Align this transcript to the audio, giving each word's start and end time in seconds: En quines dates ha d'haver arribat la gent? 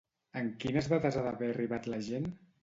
En 0.39 0.47
quines 0.63 0.89
dates 0.93 1.17
ha 1.19 1.23
d'haver 1.27 1.51
arribat 1.53 1.91
la 1.95 2.01
gent? 2.09 2.29